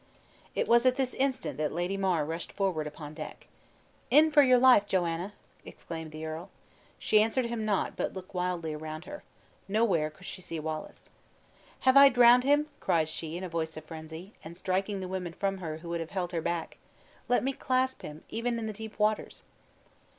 It 0.55 0.67
was 0.67 0.83
at 0.87 0.95
this 0.95 1.13
instant 1.13 1.57
that 1.59 1.71
Lady 1.71 1.95
Mar 1.95 2.25
rushed 2.25 2.51
forward 2.51 2.87
upon 2.87 3.13
deck. 3.13 3.45
"In 4.09 4.31
for 4.31 4.41
your 4.41 4.57
life, 4.57 4.87
Joanna!" 4.87 5.33
exclaimed 5.63 6.09
the 6.11 6.25
earl. 6.25 6.49
She 6.97 7.21
answered 7.21 7.45
him 7.45 7.65
not, 7.65 7.95
but 7.95 8.13
looked 8.15 8.33
wildly 8.33 8.73
around 8.73 9.05
her. 9.05 9.21
Nowhere 9.67 10.09
could 10.09 10.25
she 10.25 10.41
see 10.41 10.59
Wallace. 10.59 11.11
"Have 11.81 11.97
I 11.97 12.09
drowned 12.09 12.45
him?" 12.45 12.65
cried 12.79 13.09
she, 13.09 13.37
in 13.37 13.43
a 13.43 13.47
voice 13.47 13.77
of 13.77 13.85
frenzy, 13.85 14.33
and 14.43 14.57
striking 14.57 15.01
the 15.01 15.07
women 15.07 15.33
from 15.33 15.59
her, 15.59 15.77
who 15.77 15.89
would 15.89 15.99
have 15.99 16.09
held 16.09 16.31
her 16.31 16.41
back. 16.41 16.77
"Let 17.29 17.43
me 17.43 17.53
clasp 17.53 18.01
him, 18.01 18.23
even 18.27 18.57
in 18.57 18.65
the 18.65 18.73
deep 18.73 18.97
waters!" 18.97 19.43